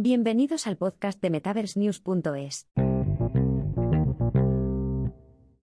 Bienvenidos 0.00 0.68
al 0.68 0.76
podcast 0.76 1.20
de 1.20 1.28
MetaverseNews.es. 1.28 2.68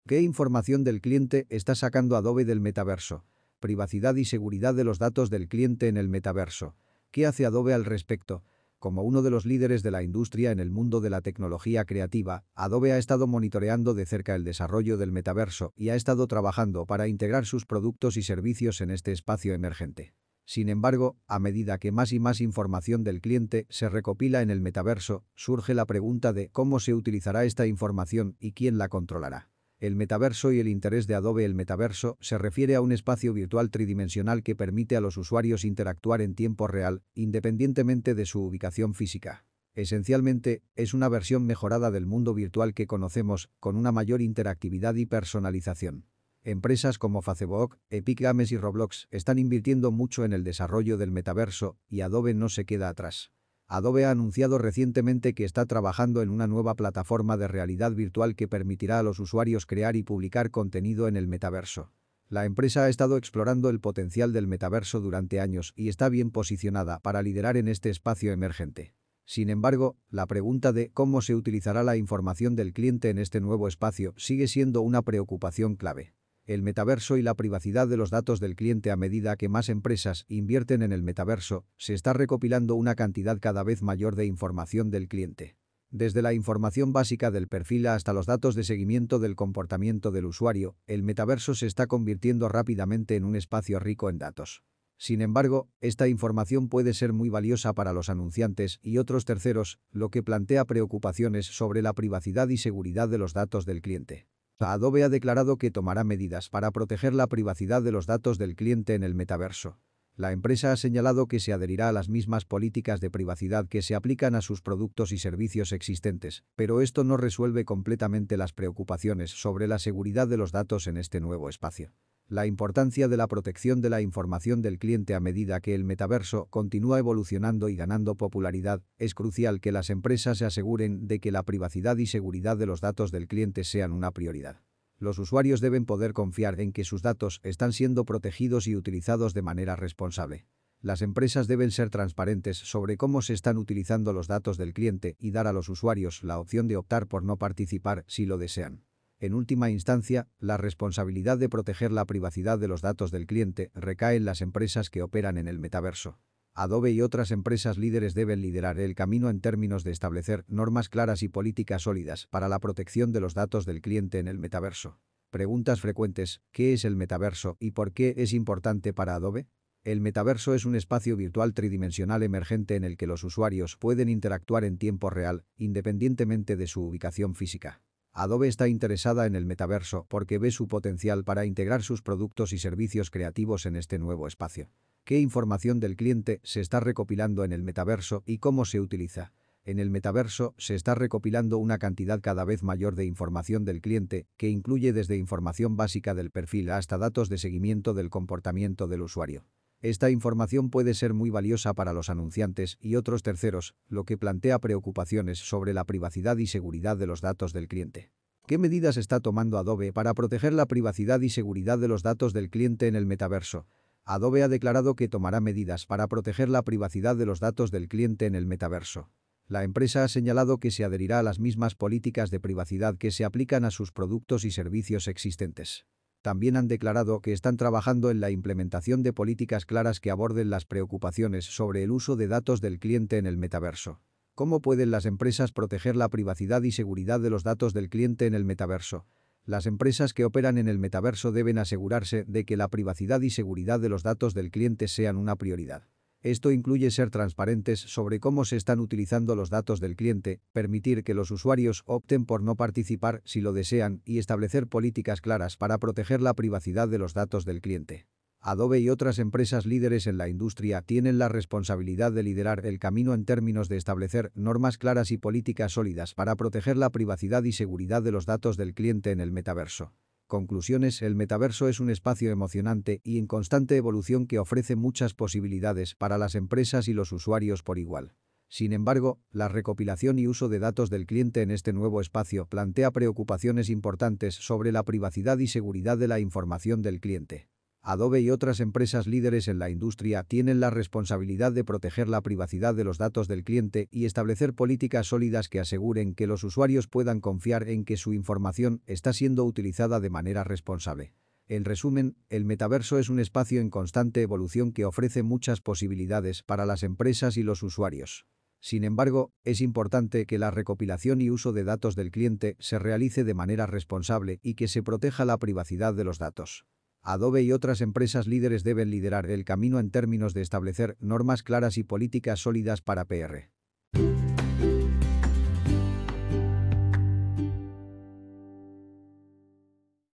¿Qué 0.06 0.20
información 0.20 0.84
del 0.84 1.00
cliente 1.00 1.46
está 1.48 1.74
sacando 1.74 2.14
Adobe 2.14 2.44
del 2.44 2.60
metaverso? 2.60 3.24
Privacidad 3.58 4.16
y 4.16 4.26
seguridad 4.26 4.74
de 4.74 4.84
los 4.84 4.98
datos 4.98 5.30
del 5.30 5.48
cliente 5.48 5.88
en 5.88 5.96
el 5.96 6.10
metaverso. 6.10 6.76
¿Qué 7.10 7.24
hace 7.24 7.46
Adobe 7.46 7.72
al 7.72 7.86
respecto? 7.86 8.44
Como 8.78 9.02
uno 9.02 9.22
de 9.22 9.30
los 9.30 9.46
líderes 9.46 9.82
de 9.82 9.92
la 9.92 10.02
industria 10.02 10.50
en 10.50 10.60
el 10.60 10.70
mundo 10.70 11.00
de 11.00 11.08
la 11.08 11.22
tecnología 11.22 11.86
creativa, 11.86 12.44
Adobe 12.54 12.92
ha 12.92 12.98
estado 12.98 13.26
monitoreando 13.26 13.94
de 13.94 14.04
cerca 14.04 14.34
el 14.34 14.44
desarrollo 14.44 14.98
del 14.98 15.10
metaverso 15.10 15.72
y 15.74 15.88
ha 15.88 15.94
estado 15.94 16.26
trabajando 16.26 16.84
para 16.84 17.08
integrar 17.08 17.46
sus 17.46 17.64
productos 17.64 18.18
y 18.18 18.22
servicios 18.22 18.82
en 18.82 18.90
este 18.90 19.10
espacio 19.10 19.54
emergente. 19.54 20.12
Sin 20.48 20.70
embargo, 20.70 21.18
a 21.26 21.38
medida 21.40 21.76
que 21.76 21.92
más 21.92 22.10
y 22.10 22.20
más 22.20 22.40
información 22.40 23.04
del 23.04 23.20
cliente 23.20 23.66
se 23.68 23.90
recopila 23.90 24.40
en 24.40 24.48
el 24.48 24.62
metaverso, 24.62 25.26
surge 25.34 25.74
la 25.74 25.84
pregunta 25.84 26.32
de 26.32 26.48
cómo 26.48 26.80
se 26.80 26.94
utilizará 26.94 27.44
esta 27.44 27.66
información 27.66 28.34
y 28.40 28.52
quién 28.52 28.78
la 28.78 28.88
controlará. 28.88 29.50
El 29.78 29.94
metaverso 29.94 30.50
y 30.50 30.58
el 30.58 30.68
interés 30.68 31.06
de 31.06 31.16
Adobe 31.16 31.44
El 31.44 31.54
metaverso 31.54 32.16
se 32.22 32.38
refiere 32.38 32.76
a 32.76 32.80
un 32.80 32.92
espacio 32.92 33.34
virtual 33.34 33.68
tridimensional 33.68 34.42
que 34.42 34.56
permite 34.56 34.96
a 34.96 35.02
los 35.02 35.18
usuarios 35.18 35.66
interactuar 35.66 36.22
en 36.22 36.34
tiempo 36.34 36.66
real, 36.66 37.02
independientemente 37.12 38.14
de 38.14 38.24
su 38.24 38.42
ubicación 38.42 38.94
física. 38.94 39.44
Esencialmente, 39.74 40.62
es 40.76 40.94
una 40.94 41.10
versión 41.10 41.44
mejorada 41.44 41.90
del 41.90 42.06
mundo 42.06 42.32
virtual 42.32 42.72
que 42.72 42.86
conocemos, 42.86 43.50
con 43.60 43.76
una 43.76 43.92
mayor 43.92 44.22
interactividad 44.22 44.94
y 44.94 45.04
personalización. 45.04 46.06
Empresas 46.48 46.96
como 46.96 47.20
Facebook, 47.20 47.76
Epic 47.90 48.22
Games 48.22 48.52
y 48.52 48.56
Roblox 48.56 49.06
están 49.10 49.38
invirtiendo 49.38 49.92
mucho 49.92 50.24
en 50.24 50.32
el 50.32 50.44
desarrollo 50.44 50.96
del 50.96 51.10
metaverso, 51.10 51.76
y 51.90 52.00
Adobe 52.00 52.32
no 52.32 52.48
se 52.48 52.64
queda 52.64 52.88
atrás. 52.88 53.32
Adobe 53.66 54.06
ha 54.06 54.10
anunciado 54.10 54.56
recientemente 54.56 55.34
que 55.34 55.44
está 55.44 55.66
trabajando 55.66 56.22
en 56.22 56.30
una 56.30 56.46
nueva 56.46 56.74
plataforma 56.74 57.36
de 57.36 57.48
realidad 57.48 57.92
virtual 57.92 58.34
que 58.34 58.48
permitirá 58.48 58.98
a 58.98 59.02
los 59.02 59.18
usuarios 59.18 59.66
crear 59.66 59.94
y 59.94 60.04
publicar 60.04 60.50
contenido 60.50 61.06
en 61.06 61.18
el 61.18 61.28
metaverso. 61.28 61.92
La 62.30 62.46
empresa 62.46 62.84
ha 62.84 62.88
estado 62.88 63.18
explorando 63.18 63.68
el 63.68 63.80
potencial 63.80 64.32
del 64.32 64.46
metaverso 64.46 65.00
durante 65.00 65.40
años 65.40 65.74
y 65.76 65.90
está 65.90 66.08
bien 66.08 66.30
posicionada 66.30 66.98
para 67.00 67.20
liderar 67.20 67.58
en 67.58 67.68
este 67.68 67.90
espacio 67.90 68.32
emergente. 68.32 68.94
Sin 69.26 69.50
embargo, 69.50 69.98
la 70.08 70.24
pregunta 70.24 70.72
de 70.72 70.92
cómo 70.92 71.20
se 71.20 71.34
utilizará 71.34 71.82
la 71.82 71.98
información 71.98 72.56
del 72.56 72.72
cliente 72.72 73.10
en 73.10 73.18
este 73.18 73.42
nuevo 73.42 73.68
espacio 73.68 74.14
sigue 74.16 74.48
siendo 74.48 74.80
una 74.80 75.02
preocupación 75.02 75.76
clave 75.76 76.14
el 76.48 76.62
metaverso 76.62 77.18
y 77.18 77.22
la 77.22 77.34
privacidad 77.34 77.88
de 77.88 77.98
los 77.98 78.08
datos 78.08 78.40
del 78.40 78.56
cliente 78.56 78.90
a 78.90 78.96
medida 78.96 79.36
que 79.36 79.50
más 79.50 79.68
empresas 79.68 80.24
invierten 80.28 80.80
en 80.80 80.92
el 80.92 81.02
metaverso, 81.02 81.66
se 81.76 81.92
está 81.92 82.14
recopilando 82.14 82.74
una 82.74 82.94
cantidad 82.94 83.38
cada 83.38 83.62
vez 83.62 83.82
mayor 83.82 84.16
de 84.16 84.24
información 84.24 84.90
del 84.90 85.08
cliente. 85.08 85.58
Desde 85.90 86.22
la 86.22 86.32
información 86.32 86.94
básica 86.94 87.30
del 87.30 87.48
perfil 87.48 87.86
hasta 87.86 88.14
los 88.14 88.24
datos 88.24 88.54
de 88.54 88.64
seguimiento 88.64 89.18
del 89.18 89.36
comportamiento 89.36 90.10
del 90.10 90.24
usuario, 90.24 90.78
el 90.86 91.02
metaverso 91.02 91.54
se 91.54 91.66
está 91.66 91.86
convirtiendo 91.86 92.48
rápidamente 92.48 93.16
en 93.16 93.24
un 93.24 93.36
espacio 93.36 93.78
rico 93.78 94.08
en 94.08 94.16
datos. 94.16 94.62
Sin 94.96 95.20
embargo, 95.20 95.68
esta 95.82 96.08
información 96.08 96.70
puede 96.70 96.94
ser 96.94 97.12
muy 97.12 97.28
valiosa 97.28 97.74
para 97.74 97.92
los 97.92 98.08
anunciantes 98.08 98.78
y 98.80 98.96
otros 98.96 99.26
terceros, 99.26 99.80
lo 99.90 100.08
que 100.08 100.22
plantea 100.22 100.64
preocupaciones 100.64 101.44
sobre 101.44 101.82
la 101.82 101.92
privacidad 101.92 102.48
y 102.48 102.56
seguridad 102.56 103.10
de 103.10 103.18
los 103.18 103.34
datos 103.34 103.66
del 103.66 103.82
cliente. 103.82 104.28
Adobe 104.66 105.04
ha 105.04 105.08
declarado 105.08 105.56
que 105.56 105.70
tomará 105.70 106.02
medidas 106.02 106.48
para 106.48 106.72
proteger 106.72 107.14
la 107.14 107.28
privacidad 107.28 107.80
de 107.80 107.92
los 107.92 108.06
datos 108.06 108.38
del 108.38 108.56
cliente 108.56 108.94
en 108.94 109.04
el 109.04 109.14
metaverso. 109.14 109.78
La 110.16 110.32
empresa 110.32 110.72
ha 110.72 110.76
señalado 110.76 111.28
que 111.28 111.38
se 111.38 111.52
adherirá 111.52 111.88
a 111.88 111.92
las 111.92 112.08
mismas 112.08 112.44
políticas 112.44 113.00
de 113.00 113.08
privacidad 113.08 113.68
que 113.68 113.82
se 113.82 113.94
aplican 113.94 114.34
a 114.34 114.42
sus 114.42 114.60
productos 114.60 115.12
y 115.12 115.18
servicios 115.18 115.70
existentes, 115.70 116.42
pero 116.56 116.80
esto 116.80 117.04
no 117.04 117.16
resuelve 117.16 117.64
completamente 117.64 118.36
las 118.36 118.52
preocupaciones 118.52 119.30
sobre 119.30 119.68
la 119.68 119.78
seguridad 119.78 120.26
de 120.26 120.38
los 120.38 120.50
datos 120.50 120.88
en 120.88 120.96
este 120.96 121.20
nuevo 121.20 121.48
espacio. 121.48 121.92
La 122.30 122.44
importancia 122.44 123.08
de 123.08 123.16
la 123.16 123.26
protección 123.26 123.80
de 123.80 123.88
la 123.88 124.02
información 124.02 124.60
del 124.60 124.78
cliente 124.78 125.14
a 125.14 125.20
medida 125.20 125.60
que 125.60 125.74
el 125.74 125.84
metaverso 125.84 126.44
continúa 126.50 126.98
evolucionando 126.98 127.70
y 127.70 127.76
ganando 127.76 128.16
popularidad, 128.16 128.82
es 128.98 129.14
crucial 129.14 129.60
que 129.60 129.72
las 129.72 129.88
empresas 129.88 130.36
se 130.36 130.44
aseguren 130.44 131.06
de 131.06 131.20
que 131.20 131.32
la 131.32 131.42
privacidad 131.44 131.96
y 131.96 132.04
seguridad 132.04 132.58
de 132.58 132.66
los 132.66 132.82
datos 132.82 133.12
del 133.12 133.28
cliente 133.28 133.64
sean 133.64 133.92
una 133.92 134.10
prioridad. 134.10 134.60
Los 134.98 135.18
usuarios 135.18 135.62
deben 135.62 135.86
poder 135.86 136.12
confiar 136.12 136.60
en 136.60 136.72
que 136.72 136.84
sus 136.84 137.00
datos 137.00 137.40
están 137.44 137.72
siendo 137.72 138.04
protegidos 138.04 138.66
y 138.66 138.76
utilizados 138.76 139.32
de 139.32 139.40
manera 139.40 139.74
responsable. 139.74 140.44
Las 140.82 141.00
empresas 141.00 141.46
deben 141.46 141.70
ser 141.70 141.88
transparentes 141.88 142.58
sobre 142.58 142.98
cómo 142.98 143.22
se 143.22 143.32
están 143.32 143.56
utilizando 143.56 144.12
los 144.12 144.28
datos 144.28 144.58
del 144.58 144.74
cliente 144.74 145.16
y 145.18 145.30
dar 145.30 145.46
a 145.46 145.54
los 145.54 145.70
usuarios 145.70 146.22
la 146.22 146.38
opción 146.38 146.68
de 146.68 146.76
optar 146.76 147.06
por 147.06 147.24
no 147.24 147.38
participar 147.38 148.04
si 148.06 148.26
lo 148.26 148.36
desean. 148.36 148.87
En 149.20 149.34
última 149.34 149.68
instancia, 149.70 150.28
la 150.38 150.56
responsabilidad 150.56 151.38
de 151.38 151.48
proteger 151.48 151.90
la 151.90 152.04
privacidad 152.04 152.58
de 152.58 152.68
los 152.68 152.82
datos 152.82 153.10
del 153.10 153.26
cliente 153.26 153.72
recae 153.74 154.16
en 154.16 154.24
las 154.24 154.40
empresas 154.40 154.90
que 154.90 155.02
operan 155.02 155.38
en 155.38 155.48
el 155.48 155.58
metaverso. 155.58 156.20
Adobe 156.54 156.92
y 156.92 157.02
otras 157.02 157.32
empresas 157.32 157.78
líderes 157.78 158.14
deben 158.14 158.42
liderar 158.42 158.78
el 158.78 158.94
camino 158.94 159.28
en 159.28 159.40
términos 159.40 159.82
de 159.82 159.90
establecer 159.90 160.44
normas 160.46 160.88
claras 160.88 161.22
y 161.24 161.28
políticas 161.28 161.82
sólidas 161.82 162.28
para 162.30 162.48
la 162.48 162.60
protección 162.60 163.12
de 163.12 163.20
los 163.20 163.34
datos 163.34 163.66
del 163.66 163.80
cliente 163.80 164.20
en 164.20 164.28
el 164.28 164.38
metaverso. 164.38 165.00
Preguntas 165.30 165.80
frecuentes, 165.80 166.40
¿qué 166.52 166.72
es 166.72 166.84
el 166.84 166.94
metaverso 166.94 167.56
y 167.58 167.72
por 167.72 167.92
qué 167.92 168.14
es 168.18 168.32
importante 168.32 168.92
para 168.92 169.16
Adobe? 169.16 169.48
El 169.82 170.00
metaverso 170.00 170.54
es 170.54 170.64
un 170.64 170.76
espacio 170.76 171.16
virtual 171.16 171.54
tridimensional 171.54 172.22
emergente 172.22 172.76
en 172.76 172.84
el 172.84 172.96
que 172.96 173.06
los 173.06 173.24
usuarios 173.24 173.76
pueden 173.76 174.08
interactuar 174.08 174.64
en 174.64 174.78
tiempo 174.78 175.10
real, 175.10 175.44
independientemente 175.56 176.56
de 176.56 176.66
su 176.66 176.82
ubicación 176.82 177.34
física. 177.34 177.82
Adobe 178.20 178.48
está 178.48 178.66
interesada 178.66 179.26
en 179.26 179.36
el 179.36 179.46
metaverso 179.46 180.04
porque 180.08 180.38
ve 180.38 180.50
su 180.50 180.66
potencial 180.66 181.22
para 181.22 181.46
integrar 181.46 181.84
sus 181.84 182.02
productos 182.02 182.52
y 182.52 182.58
servicios 182.58 183.10
creativos 183.12 183.64
en 183.64 183.76
este 183.76 184.00
nuevo 184.00 184.26
espacio. 184.26 184.72
¿Qué 185.04 185.20
información 185.20 185.78
del 185.78 185.94
cliente 185.94 186.40
se 186.42 186.60
está 186.60 186.80
recopilando 186.80 187.44
en 187.44 187.52
el 187.52 187.62
metaverso 187.62 188.24
y 188.26 188.38
cómo 188.38 188.64
se 188.64 188.80
utiliza? 188.80 189.32
En 189.62 189.78
el 189.78 189.90
metaverso 189.90 190.56
se 190.58 190.74
está 190.74 190.96
recopilando 190.96 191.58
una 191.58 191.78
cantidad 191.78 192.20
cada 192.20 192.44
vez 192.44 192.64
mayor 192.64 192.96
de 192.96 193.04
información 193.04 193.64
del 193.64 193.80
cliente, 193.80 194.26
que 194.36 194.48
incluye 194.48 194.92
desde 194.92 195.16
información 195.16 195.76
básica 195.76 196.12
del 196.14 196.32
perfil 196.32 196.70
hasta 196.70 196.98
datos 196.98 197.28
de 197.28 197.38
seguimiento 197.38 197.94
del 197.94 198.10
comportamiento 198.10 198.88
del 198.88 199.02
usuario. 199.02 199.44
Esta 199.80 200.10
información 200.10 200.70
puede 200.70 200.92
ser 200.94 201.14
muy 201.14 201.30
valiosa 201.30 201.72
para 201.72 201.92
los 201.92 202.10
anunciantes 202.10 202.78
y 202.80 202.96
otros 202.96 203.22
terceros, 203.22 203.76
lo 203.86 204.04
que 204.04 204.18
plantea 204.18 204.58
preocupaciones 204.58 205.38
sobre 205.38 205.72
la 205.72 205.84
privacidad 205.84 206.36
y 206.38 206.48
seguridad 206.48 206.96
de 206.96 207.06
los 207.06 207.20
datos 207.20 207.52
del 207.52 207.68
cliente. 207.68 208.10
¿Qué 208.48 208.58
medidas 208.58 208.96
está 208.96 209.20
tomando 209.20 209.56
Adobe 209.56 209.92
para 209.92 210.14
proteger 210.14 210.52
la 210.52 210.66
privacidad 210.66 211.20
y 211.20 211.28
seguridad 211.28 211.78
de 211.78 211.86
los 211.86 212.02
datos 212.02 212.32
del 212.32 212.50
cliente 212.50 212.88
en 212.88 212.96
el 212.96 213.06
metaverso? 213.06 213.66
Adobe 214.04 214.42
ha 214.42 214.48
declarado 214.48 214.96
que 214.96 215.06
tomará 215.06 215.40
medidas 215.40 215.86
para 215.86 216.08
proteger 216.08 216.48
la 216.48 216.62
privacidad 216.62 217.14
de 217.14 217.26
los 217.26 217.40
datos 217.40 217.70
del 217.70 217.88
cliente 217.88 218.26
en 218.26 218.34
el 218.34 218.46
metaverso. 218.46 219.10
La 219.46 219.64
empresa 219.64 220.02
ha 220.02 220.08
señalado 220.08 220.58
que 220.58 220.70
se 220.70 220.82
adherirá 220.82 221.20
a 221.20 221.22
las 221.22 221.38
mismas 221.38 221.74
políticas 221.74 222.30
de 222.30 222.40
privacidad 222.40 222.96
que 222.96 223.10
se 223.10 223.24
aplican 223.24 223.64
a 223.64 223.70
sus 223.70 223.92
productos 223.92 224.44
y 224.44 224.50
servicios 224.50 225.08
existentes. 225.08 225.86
También 226.28 226.58
han 226.58 226.68
declarado 226.68 227.22
que 227.22 227.32
están 227.32 227.56
trabajando 227.56 228.10
en 228.10 228.20
la 228.20 228.30
implementación 228.30 229.02
de 229.02 229.14
políticas 229.14 229.64
claras 229.64 229.98
que 229.98 230.10
aborden 230.10 230.50
las 230.50 230.66
preocupaciones 230.66 231.46
sobre 231.46 231.82
el 231.82 231.90
uso 231.90 232.16
de 232.16 232.28
datos 232.28 232.60
del 232.60 232.78
cliente 232.78 233.16
en 233.16 233.24
el 233.24 233.38
metaverso. 233.38 234.02
¿Cómo 234.34 234.60
pueden 234.60 234.90
las 234.90 235.06
empresas 235.06 235.52
proteger 235.52 235.96
la 235.96 236.10
privacidad 236.10 236.62
y 236.64 236.72
seguridad 236.72 237.18
de 237.18 237.30
los 237.30 237.44
datos 237.44 237.72
del 237.72 237.88
cliente 237.88 238.26
en 238.26 238.34
el 238.34 238.44
metaverso? 238.44 239.06
Las 239.46 239.64
empresas 239.64 240.12
que 240.12 240.26
operan 240.26 240.58
en 240.58 240.68
el 240.68 240.78
metaverso 240.78 241.32
deben 241.32 241.56
asegurarse 241.56 242.24
de 242.24 242.44
que 242.44 242.58
la 242.58 242.68
privacidad 242.68 243.22
y 243.22 243.30
seguridad 243.30 243.80
de 243.80 243.88
los 243.88 244.02
datos 244.02 244.34
del 244.34 244.50
cliente 244.50 244.86
sean 244.86 245.16
una 245.16 245.34
prioridad. 245.34 245.88
Esto 246.22 246.50
incluye 246.50 246.90
ser 246.90 247.10
transparentes 247.10 247.78
sobre 247.78 248.18
cómo 248.18 248.44
se 248.44 248.56
están 248.56 248.80
utilizando 248.80 249.36
los 249.36 249.50
datos 249.50 249.78
del 249.78 249.94
cliente, 249.94 250.40
permitir 250.52 251.04
que 251.04 251.14
los 251.14 251.30
usuarios 251.30 251.84
opten 251.86 252.26
por 252.26 252.42
no 252.42 252.56
participar 252.56 253.22
si 253.24 253.40
lo 253.40 253.52
desean 253.52 254.02
y 254.04 254.18
establecer 254.18 254.66
políticas 254.66 255.20
claras 255.20 255.56
para 255.56 255.78
proteger 255.78 256.20
la 256.20 256.34
privacidad 256.34 256.88
de 256.88 256.98
los 256.98 257.14
datos 257.14 257.44
del 257.44 257.60
cliente. 257.60 258.06
Adobe 258.40 258.80
y 258.80 258.88
otras 258.88 259.18
empresas 259.18 259.66
líderes 259.66 260.06
en 260.06 260.16
la 260.16 260.28
industria 260.28 260.82
tienen 260.82 261.18
la 261.18 261.28
responsabilidad 261.28 262.12
de 262.12 262.22
liderar 262.22 262.66
el 262.66 262.78
camino 262.78 263.14
en 263.14 263.24
términos 263.24 263.68
de 263.68 263.76
establecer 263.76 264.30
normas 264.34 264.78
claras 264.78 265.10
y 265.10 265.18
políticas 265.18 265.72
sólidas 265.72 266.14
para 266.14 266.36
proteger 266.36 266.76
la 266.76 266.90
privacidad 266.90 267.42
y 267.44 267.52
seguridad 267.52 268.02
de 268.02 268.12
los 268.12 268.26
datos 268.26 268.56
del 268.56 268.74
cliente 268.74 269.10
en 269.10 269.20
el 269.20 269.32
metaverso. 269.32 269.92
Conclusiones 270.28 271.00
El 271.00 271.14
metaverso 271.14 271.68
es 271.68 271.80
un 271.80 271.88
espacio 271.88 272.30
emocionante 272.30 273.00
y 273.02 273.16
en 273.16 273.26
constante 273.26 273.76
evolución 273.76 274.26
que 274.26 274.38
ofrece 274.38 274.76
muchas 274.76 275.14
posibilidades 275.14 275.94
para 275.94 276.18
las 276.18 276.34
empresas 276.34 276.86
y 276.86 276.92
los 276.92 277.12
usuarios 277.12 277.62
por 277.62 277.78
igual. 277.78 278.12
Sin 278.46 278.74
embargo, 278.74 279.22
la 279.30 279.48
recopilación 279.48 280.18
y 280.18 280.26
uso 280.26 280.50
de 280.50 280.58
datos 280.58 280.90
del 280.90 281.06
cliente 281.06 281.40
en 281.40 281.50
este 281.50 281.72
nuevo 281.72 282.02
espacio 282.02 282.44
plantea 282.44 282.90
preocupaciones 282.90 283.70
importantes 283.70 284.34
sobre 284.34 284.70
la 284.70 284.82
privacidad 284.82 285.38
y 285.38 285.46
seguridad 285.46 285.96
de 285.96 286.08
la 286.08 286.20
información 286.20 286.82
del 286.82 287.00
cliente. 287.00 287.48
Adobe 287.90 288.20
y 288.20 288.28
otras 288.28 288.60
empresas 288.60 289.06
líderes 289.06 289.48
en 289.48 289.58
la 289.58 289.70
industria 289.70 290.22
tienen 290.22 290.60
la 290.60 290.68
responsabilidad 290.68 291.52
de 291.52 291.64
proteger 291.64 292.06
la 292.06 292.20
privacidad 292.20 292.74
de 292.74 292.84
los 292.84 292.98
datos 292.98 293.28
del 293.28 293.44
cliente 293.44 293.88
y 293.90 294.04
establecer 294.04 294.52
políticas 294.52 295.06
sólidas 295.06 295.48
que 295.48 295.58
aseguren 295.58 296.14
que 296.14 296.26
los 296.26 296.44
usuarios 296.44 296.86
puedan 296.86 297.22
confiar 297.22 297.66
en 297.66 297.86
que 297.86 297.96
su 297.96 298.12
información 298.12 298.82
está 298.84 299.14
siendo 299.14 299.46
utilizada 299.46 300.00
de 300.00 300.10
manera 300.10 300.44
responsable. 300.44 301.14
En 301.46 301.64
resumen, 301.64 302.18
el 302.28 302.44
metaverso 302.44 302.98
es 302.98 303.08
un 303.08 303.20
espacio 303.20 303.58
en 303.58 303.70
constante 303.70 304.20
evolución 304.20 304.72
que 304.72 304.84
ofrece 304.84 305.22
muchas 305.22 305.62
posibilidades 305.62 306.42
para 306.42 306.66
las 306.66 306.82
empresas 306.82 307.38
y 307.38 307.42
los 307.42 307.62
usuarios. 307.62 308.26
Sin 308.60 308.84
embargo, 308.84 309.32
es 309.44 309.62
importante 309.62 310.26
que 310.26 310.36
la 310.36 310.50
recopilación 310.50 311.22
y 311.22 311.30
uso 311.30 311.54
de 311.54 311.64
datos 311.64 311.96
del 311.96 312.10
cliente 312.10 312.54
se 312.58 312.78
realice 312.78 313.24
de 313.24 313.32
manera 313.32 313.64
responsable 313.64 314.40
y 314.42 314.56
que 314.56 314.68
se 314.68 314.82
proteja 314.82 315.24
la 315.24 315.38
privacidad 315.38 315.94
de 315.94 316.04
los 316.04 316.18
datos. 316.18 316.66
Adobe 317.02 317.42
y 317.42 317.52
otras 317.52 317.80
empresas 317.80 318.26
líderes 318.26 318.64
deben 318.64 318.90
liderar 318.90 319.30
el 319.30 319.44
camino 319.44 319.78
en 319.78 319.90
términos 319.90 320.34
de 320.34 320.42
establecer 320.42 320.96
normas 321.00 321.42
claras 321.42 321.78
y 321.78 321.84
políticas 321.84 322.40
sólidas 322.40 322.82
para 322.82 323.04
PR. 323.04 323.50